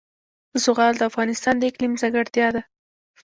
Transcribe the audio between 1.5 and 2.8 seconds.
د اقلیم ځانګړتیا ده.